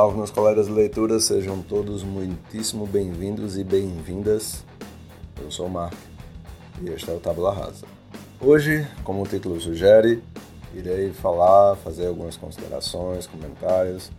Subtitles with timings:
[0.00, 4.64] Salve, meus colegas de leitura, sejam todos muitíssimo bem-vindos e bem-vindas.
[5.38, 5.92] Eu sou o Mark
[6.80, 7.84] e este é o Tabula Rasa.
[8.40, 10.22] Hoje, como o título sugere,
[10.72, 14.10] irei falar, fazer algumas considerações, comentários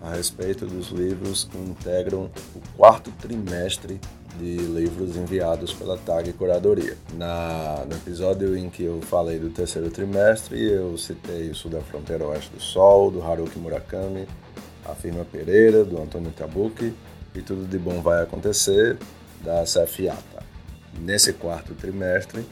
[0.00, 4.00] a respeito dos livros que integram o quarto trimestre
[4.38, 6.96] de livros enviados pela TAG Curadoria.
[7.14, 11.80] Na, no episódio em que eu falei do terceiro trimestre, eu citei o Sul da
[11.80, 14.28] Fronteira Oeste do Sol, do Haruki Murakami,
[14.84, 16.92] a Firma Pereira, do Antônio Tabuki,
[17.34, 18.96] e Tudo de Bom Vai Acontecer,
[19.42, 20.42] da CFATA.
[21.00, 22.46] Nesse quarto trimestre,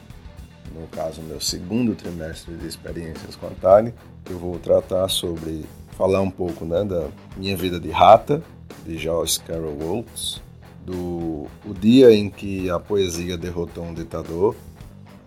[0.74, 3.94] no caso meu segundo trimestre de experiências com a TAG,
[4.28, 5.64] eu vou tratar sobre,
[5.96, 8.42] falar um pouco né, da minha vida de rata,
[8.84, 10.42] de Joyce Carol Oates,
[10.84, 14.56] do O Dia em que a Poesia Derrotou um Ditador,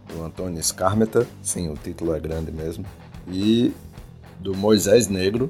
[0.08, 2.86] do Antônio Scarmeta, sim, o título é grande mesmo,
[3.28, 3.74] e
[4.40, 5.50] do Moisés Negro,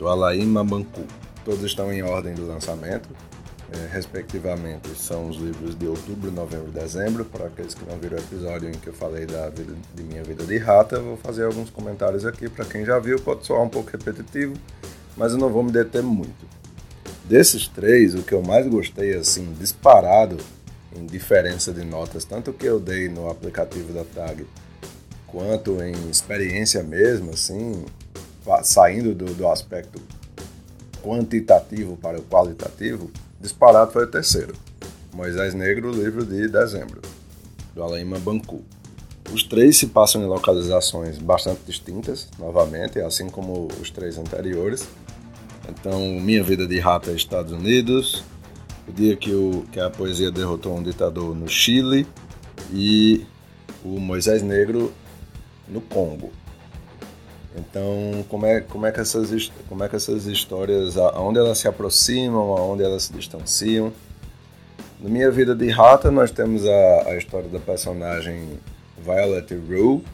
[0.00, 1.04] do Alain Mabancu.
[1.44, 3.08] Todos estão em ordem do lançamento,
[3.70, 7.24] é, respectivamente são os livros de outubro, novembro e dezembro.
[7.24, 10.24] Para aqueles que não viram o episódio em que eu falei da vida, de minha
[10.24, 12.48] vida de rata, vou fazer alguns comentários aqui.
[12.48, 14.54] Para quem já viu, pode soar um pouco repetitivo,
[15.16, 16.48] mas eu não vou me deter muito.
[17.24, 20.38] Desses três, o que eu mais gostei, assim, disparado
[20.96, 24.46] em diferença de notas, tanto que eu dei no aplicativo da TAG,
[25.26, 27.84] quanto em experiência mesmo, assim,
[28.62, 30.00] saindo do, do aspecto
[31.02, 34.54] quantitativo para o qualitativo, disparado foi o terceiro,
[35.14, 37.00] Moisés Negro, livro de dezembro,
[37.74, 38.62] do Alain Bancu.
[39.32, 44.86] Os três se passam em localizações bastante distintas, novamente, assim como os três anteriores,
[45.68, 48.24] então, Minha Vida de Rata, Estados Unidos,
[48.88, 52.06] o dia que, o, que a poesia derrotou um ditador no Chile
[52.72, 53.24] e
[53.84, 54.92] o Moisés Negro
[55.68, 56.32] no Congo.
[57.56, 61.66] Então, como é, como é, que, essas, como é que essas histórias, aonde elas se
[61.66, 63.92] aproximam, aonde elas se distanciam?
[65.00, 68.58] Na Minha Vida de Rata, nós temos a, a história da personagem
[68.98, 70.04] Violet Rue,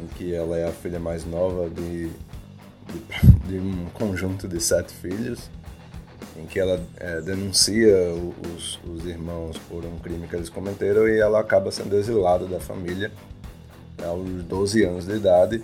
[0.00, 2.10] em que ela é a filha mais nova de
[2.92, 5.50] de, de um conjunto de sete filhos,
[6.36, 7.94] em que ela é, denuncia
[8.54, 12.58] os, os, irmãos por um crime que eles cometeram e ela acaba sendo exilada da
[12.58, 13.12] família
[14.02, 15.62] aos 12 anos de idade.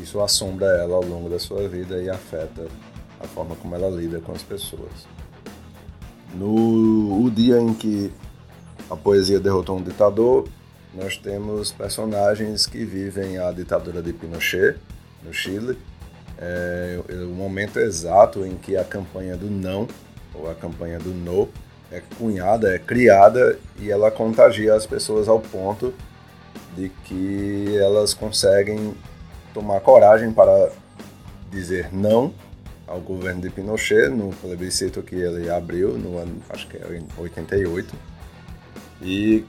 [0.00, 2.66] Isso assombra ela ao longo da sua vida e afeta
[3.20, 5.06] a forma como ela lida com as pessoas.
[6.34, 8.12] No o dia em que
[8.88, 10.48] a poesia derrotou um ditador,
[10.94, 14.76] nós temos personagens que vivem a ditadura de Pinochet
[15.22, 15.78] no Chile
[16.42, 19.86] é, o momento exato em que a campanha do não,
[20.34, 21.48] ou a campanha do no,
[21.90, 25.94] é cunhada, é criada e ela contagia as pessoas ao ponto
[26.76, 28.94] de que elas conseguem
[29.52, 30.70] tomar coragem para
[31.50, 32.32] dizer não
[32.86, 37.06] ao governo de Pinochet no plebiscito que ele abriu no ano, acho que é em
[37.16, 37.94] 88,
[39.00, 39.44] e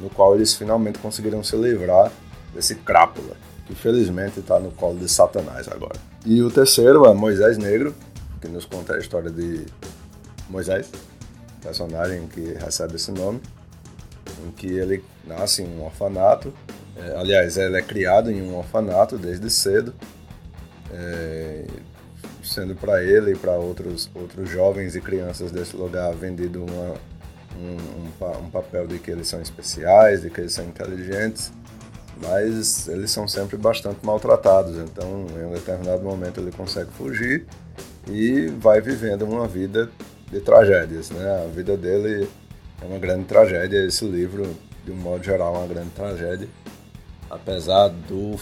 [0.00, 2.10] no qual eles finalmente conseguiram se livrar
[2.54, 3.36] desse crápula
[3.66, 6.00] que felizmente está no colo de Satanás agora.
[6.24, 7.94] E o terceiro é Moisés Negro,
[8.40, 9.66] que nos conta a história de
[10.48, 10.90] Moisés,
[11.60, 13.40] personagem que recebe esse nome,
[14.46, 16.52] em que ele nasce em um orfanato.
[16.98, 19.94] É, aliás, ele é criado em um orfanato desde cedo,
[20.92, 21.64] é,
[22.42, 26.94] sendo para ele e para outros, outros jovens e crianças desse lugar vendido uma,
[27.56, 31.52] um, um, um papel de que eles são especiais, de que eles são inteligentes
[32.20, 34.76] mas eles são sempre bastante maltratados.
[34.76, 37.46] Então, em um determinado momento, ele consegue fugir
[38.08, 39.90] e vai vivendo uma vida
[40.30, 41.10] de tragédias.
[41.10, 41.44] Né?
[41.44, 42.28] A vida dele
[42.82, 43.84] é uma grande tragédia.
[43.84, 44.54] Esse livro,
[44.84, 46.48] de um modo geral, é uma grande tragédia.
[47.30, 48.36] Apesar do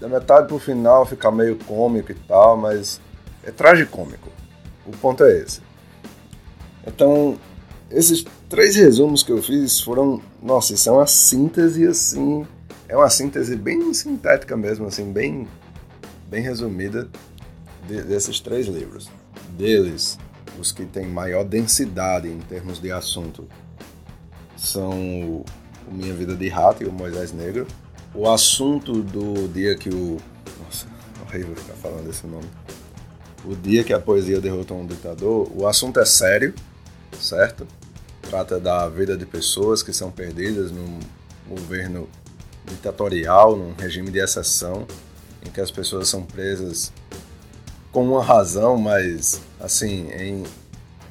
[0.00, 3.00] da metade para o final ficar meio cômico e tal, mas
[3.42, 4.30] é tragicômico.
[4.86, 5.60] O ponto é esse.
[6.86, 7.36] Então,
[7.90, 12.46] esses três resumos que eu fiz foram, nossa, são é uma síntese assim
[12.88, 15.46] é uma síntese bem sintética mesmo, assim, bem,
[16.28, 17.08] bem resumida
[17.86, 19.10] de, desses três livros.
[19.50, 20.18] Deles,
[20.58, 23.46] os que têm maior densidade em termos de assunto
[24.56, 25.44] são
[25.90, 27.66] Minha Vida de Rato e o Moisés Negro.
[28.14, 30.16] O assunto do dia que o.
[30.64, 30.86] Nossa,
[31.22, 32.48] horrível ficar falando esse nome.
[33.44, 36.54] O dia que a poesia derrotou um ditador, o assunto é sério,
[37.20, 37.66] certo?
[38.22, 40.98] Trata da vida de pessoas que são perdidas num
[41.48, 42.08] governo
[42.66, 44.86] ditatorial, num regime de exceção,
[45.46, 46.92] em que as pessoas são presas
[47.92, 50.44] com uma razão, mas assim, em,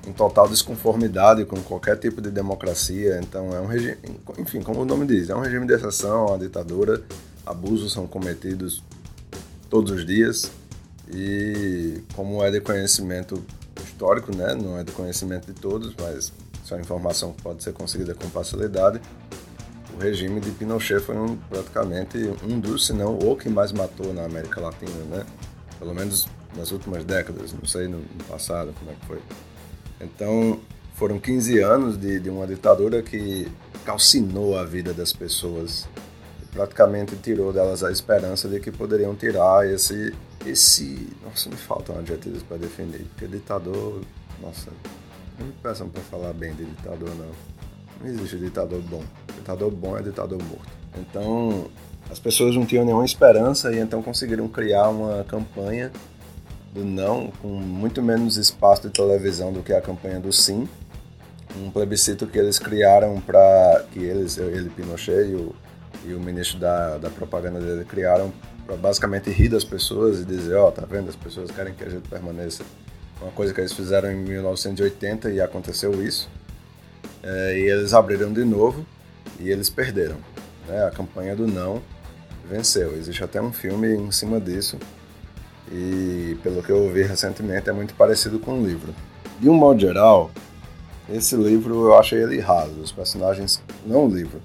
[0.07, 3.19] em total desconformidade com qualquer tipo de democracia.
[3.21, 3.98] Então é um regime,
[4.38, 7.04] enfim, como o nome diz, é um regime de exceção, uma ditadura,
[7.45, 8.81] abusos são cometidos
[9.69, 10.50] todos os dias
[11.09, 13.44] E como é de conhecimento
[13.83, 14.56] histórico, né?
[14.56, 16.31] não é de conhecimento de todos, mas
[16.63, 19.00] só informação que pode ser conseguida com facilidade,
[19.95, 24.13] o regime de Pinochet foi um, praticamente um dos, se não o que mais matou
[24.13, 25.25] na América Latina, né?
[25.80, 29.19] Pelo menos nas últimas décadas, não sei no passado como é que foi.
[29.99, 30.59] Então,
[30.95, 33.47] foram 15 anos de, de uma ditadura que
[33.85, 35.88] calcinou a vida das pessoas.
[36.51, 40.13] Praticamente tirou delas a esperança de que poderiam tirar esse
[40.45, 44.01] esse nossa me faltam adjetivos para defender porque ditador
[44.41, 44.71] nossa
[45.38, 47.31] não me peçam para falar bem de ditador não.
[47.99, 49.03] Não existe ditador bom.
[49.35, 50.71] Ditador bom é ditador morto.
[50.97, 51.69] Então
[52.09, 55.91] as pessoas não tinham nenhuma esperança e então conseguiram criar uma campanha
[56.74, 60.68] do não com muito menos espaço de televisão do que a campanha do sim
[61.56, 65.56] um plebiscito que eles criaram para que eles ele Pinochet e o
[66.06, 68.31] e o ministro da, da propaganda dele criaram
[68.66, 71.84] para basicamente rir das pessoas e dizer, ó, oh, tá vendo, as pessoas querem que
[71.84, 72.64] a gente permaneça.
[73.22, 76.30] Uma coisa que eles fizeram em 1980 e aconteceu isso.
[77.24, 78.86] É, e eles abriram de novo
[79.40, 80.18] e eles perderam.
[80.68, 80.86] Né?
[80.86, 81.81] A campanha do não
[82.48, 82.96] venceu.
[82.96, 84.78] Existe até um filme em cima disso
[85.72, 88.94] e pelo que eu ouvi recentemente é muito parecido com o livro.
[89.40, 90.31] De um modo geral,
[91.10, 92.80] esse livro eu achei ele raso.
[92.81, 94.42] Os personagens, não o livro,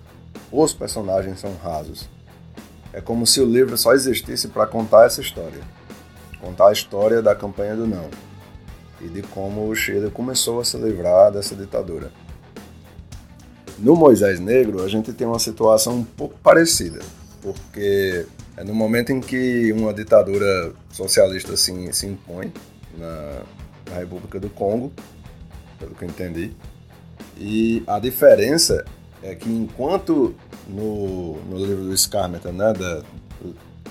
[0.50, 2.08] os personagens são rasos.
[2.92, 5.60] É como se o livro só existisse para contar essa história.
[6.40, 8.10] Contar a história da campanha do não
[9.02, 12.10] e de como o Chile começou a se livrar dessa ditadura.
[13.78, 17.00] No Moisés Negro, a gente tem uma situação um pouco parecida,
[17.40, 22.52] porque é no momento em que uma ditadura socialista se, se impõe
[22.96, 23.42] na,
[23.90, 24.92] na República do Congo,
[25.78, 26.52] pelo que eu entendi,
[27.38, 28.84] e a diferença
[29.22, 30.34] é que enquanto
[30.68, 33.02] no, no livro do Scarmeta, né, da,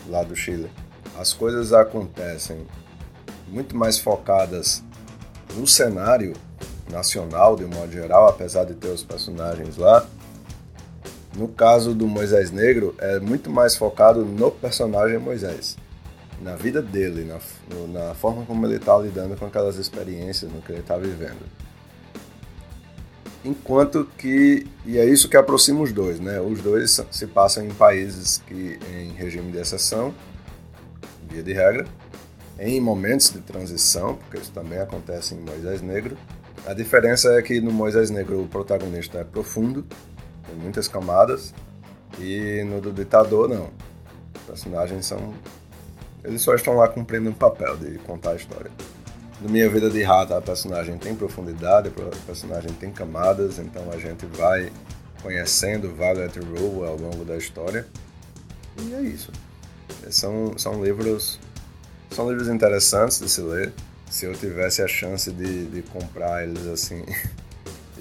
[0.07, 0.69] lá do Chile,
[1.17, 2.65] as coisas acontecem
[3.47, 4.83] muito mais focadas
[5.55, 6.33] no cenário
[6.89, 10.05] nacional, de um modo geral, apesar de ter os personagens lá.
[11.35, 15.77] No caso do Moisés Negro, é muito mais focado no personagem Moisés,
[16.41, 17.39] na vida dele, na,
[17.87, 21.45] na forma como ele está lidando com aquelas experiências, no que ele está vivendo
[23.43, 26.39] enquanto que e é isso que aproxima os dois, né?
[26.39, 30.13] Os dois se passam em países que em regime de exceção,
[31.29, 31.85] via de regra,
[32.59, 36.17] em momentos de transição, porque isso também acontece em Moisés Negro.
[36.65, 39.85] A diferença é que no Moisés Negro o protagonista é profundo,
[40.45, 41.53] tem muitas camadas,
[42.19, 43.69] e no do ditador não.
[44.35, 45.33] Os personagens são
[46.23, 48.69] eles só estão lá cumprindo um papel de contar a história.
[49.41, 53.97] No Minha Vida de Rata, a personagem tem profundidade, a personagem tem camadas, então a
[53.97, 54.71] gente vai
[55.23, 57.87] conhecendo Violet Rowe ao longo da história.
[58.79, 59.31] E é isso.
[60.11, 61.39] São, são livros
[62.11, 63.73] são livros interessantes de se ler.
[64.09, 67.03] Se eu tivesse a chance de, de comprar eles assim,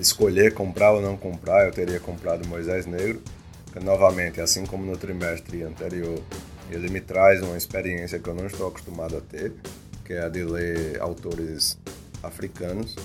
[0.01, 3.21] escolher comprar ou não comprar, eu teria comprado Moisés Negro.
[3.65, 6.19] Porque, novamente, assim como no trimestre anterior,
[6.71, 9.53] ele me traz uma experiência que eu não estou acostumado a ter
[10.11, 11.79] que é a de ler autores
[12.21, 12.97] africanos.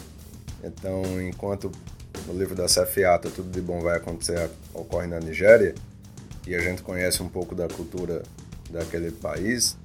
[0.64, 1.72] Então, enquanto
[2.26, 5.76] no livro da Sefiata Tudo de Bom Vai Acontecer ocorre na Nigéria,
[6.48, 8.24] e a gente conhece um pouco da cultura
[8.72, 9.78] daquele país,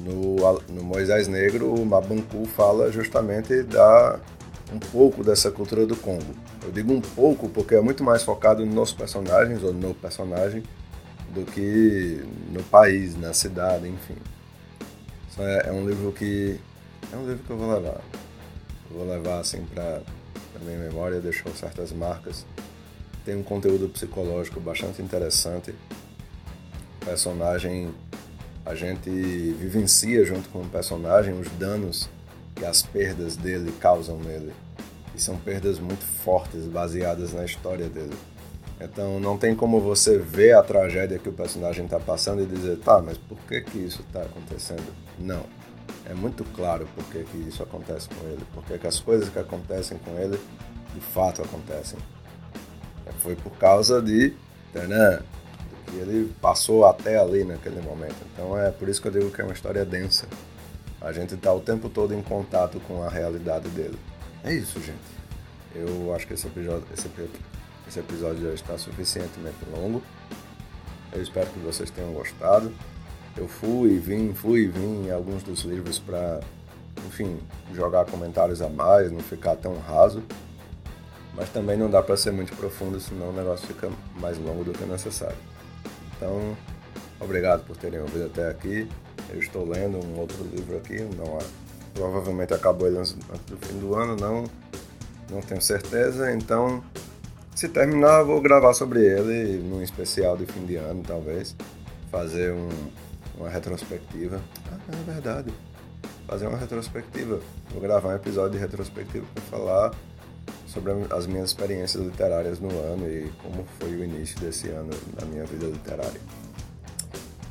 [0.00, 0.36] no,
[0.70, 4.18] no Moisés Negro, o Mabanku fala justamente da
[4.72, 6.34] um pouco dessa cultura do Congo.
[6.62, 10.62] Eu digo um pouco porque é muito mais focado nos personagens ou no personagem
[11.34, 14.16] do que no país, na cidade, enfim.
[15.38, 16.58] É, é um livro que.
[17.12, 18.00] É um livro que eu vou levar.
[18.90, 20.02] Eu vou levar assim para
[20.56, 22.44] a minha memória, deixou certas marcas.
[23.24, 25.74] Tem um conteúdo psicológico bastante interessante.
[27.00, 27.94] O personagem,
[28.66, 32.08] a gente vivencia junto com o personagem os danos
[32.60, 34.52] que as perdas dele causam nele.
[35.14, 38.14] E são perdas muito fortes, baseadas na história dele.
[38.78, 42.76] Então não tem como você ver a tragédia que o personagem está passando e dizer,
[42.78, 44.84] tá, mas por que que isso está acontecendo?
[45.18, 45.42] Não.
[46.04, 49.38] É muito claro por que, que isso acontece com ele, porque que as coisas que
[49.38, 50.38] acontecem com ele
[50.94, 51.98] de fato acontecem.
[53.06, 54.34] É, foi por causa de
[54.72, 55.20] Ternã,
[55.86, 58.16] que ele passou até ali naquele momento.
[58.32, 60.26] Então é por isso que eu digo que é uma história densa.
[61.00, 63.98] A gente está o tempo todo em contato com a realidade dele.
[64.44, 64.98] É isso, gente.
[65.74, 67.08] Eu acho que esse episódio, esse
[67.88, 70.02] esse episódio já está suficientemente longo.
[71.12, 72.72] Eu espero que vocês tenham gostado.
[73.36, 76.40] Eu fui e vim, fui e vim em alguns dos livros para,
[77.06, 77.38] enfim,
[77.74, 80.22] jogar comentários a mais, não ficar tão raso.
[81.34, 83.90] Mas também não dá para ser muito profundo, senão o negócio fica
[84.20, 85.38] mais longo do que necessário.
[86.16, 86.56] Então,
[87.18, 88.86] obrigado por terem ouvido até aqui
[89.32, 91.42] Eu estou lendo um outro livro aqui, não há,
[91.94, 94.44] provavelmente acabou ele antes do fim do ano, não,
[95.30, 96.82] não tenho certeza, então
[97.54, 101.54] se terminar vou gravar sobre ele num especial de fim de ano, talvez,
[102.10, 102.68] fazer um,
[103.36, 104.40] uma retrospectiva.
[104.72, 105.52] Ah, é verdade.
[106.26, 107.40] Fazer uma retrospectiva.
[107.70, 109.94] Vou gravar um episódio de retrospectiva para falar
[110.66, 115.26] sobre as minhas experiências literárias no ano e como foi o início desse ano na
[115.26, 116.20] minha vida literária.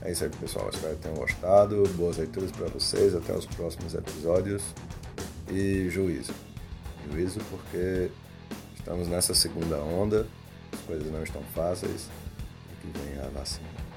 [0.02, 0.70] É isso aí, pessoal.
[0.70, 1.84] Espero que tenham gostado.
[1.96, 3.16] Boas leituras para vocês.
[3.16, 4.64] Até os próximos episódios.
[5.52, 6.34] E juízo.
[7.12, 8.10] Juízo porque
[8.78, 10.26] estamos nessa segunda onda.
[10.72, 12.08] As coisas não estão fáceis.
[12.72, 13.89] E que vem a vacina.